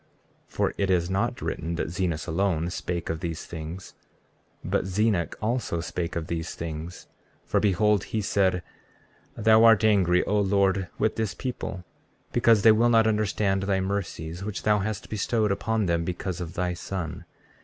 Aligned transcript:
33:15 0.49 0.51
For 0.55 0.73
it 0.79 0.89
is 0.89 1.09
not 1.11 1.41
written 1.43 1.75
that 1.75 1.91
Zenos 1.91 2.25
alone 2.27 2.71
spake 2.71 3.11
of 3.11 3.19
these 3.19 3.45
things, 3.45 3.93
but 4.65 4.87
Zenock 4.87 5.35
also 5.39 5.79
spake 5.79 6.15
of 6.15 6.25
these 6.25 6.55
things— 6.55 7.05
33:16 7.43 7.49
For 7.51 7.59
behold, 7.59 8.03
he 8.05 8.19
said: 8.19 8.63
Thou 9.37 9.63
art 9.63 9.83
angry, 9.83 10.23
O 10.23 10.39
Lord, 10.39 10.87
with 10.97 11.17
this 11.17 11.35
people, 11.35 11.85
because 12.33 12.63
they 12.63 12.71
will 12.71 12.89
not 12.89 13.05
understand 13.05 13.61
thy 13.61 13.79
mercies 13.79 14.43
which 14.43 14.63
thou 14.63 14.79
hast 14.79 15.07
bestowed 15.07 15.51
upon 15.51 15.85
them 15.85 16.03
because 16.03 16.41
of 16.41 16.55
thy 16.55 16.73
Son. 16.73 17.23